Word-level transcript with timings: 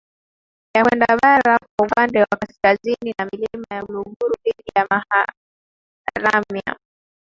ya 0.75 0.83
kwenda 0.83 1.17
bara 1.21 1.57
kwa 1.59 1.87
upande 1.87 2.19
wa 2.19 2.37
kaskazini 2.41 3.13
ya 3.19 3.25
Milima 3.25 3.65
ya 3.75 3.83
Uluguru 3.85 4.33
dhidi 4.43 4.63
ya 4.75 4.87
maharamia 4.89 6.75